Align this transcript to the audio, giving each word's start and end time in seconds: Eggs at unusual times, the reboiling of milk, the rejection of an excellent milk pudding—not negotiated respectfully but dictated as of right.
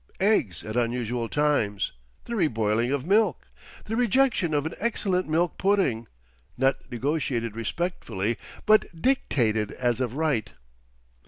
Eggs 0.19 0.63
at 0.63 0.75
unusual 0.75 1.29
times, 1.29 1.91
the 2.25 2.33
reboiling 2.35 2.91
of 2.91 3.05
milk, 3.05 3.47
the 3.85 3.95
rejection 3.95 4.51
of 4.51 4.65
an 4.65 4.73
excellent 4.79 5.29
milk 5.29 5.59
pudding—not 5.59 6.89
negotiated 6.91 7.55
respectfully 7.55 8.35
but 8.65 8.99
dictated 8.99 9.71
as 9.73 9.99
of 10.01 10.15
right. 10.15 10.53